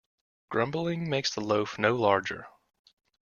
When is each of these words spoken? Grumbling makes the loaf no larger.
Grumbling 0.49 1.11
makes 1.11 1.29
the 1.31 1.41
loaf 1.41 1.77
no 1.77 1.93
larger. 1.95 2.47